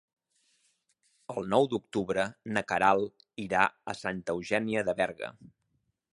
[1.33, 2.25] El nou d'octubre
[2.57, 5.33] na Queralt irà a Santa Eugènia de Berga.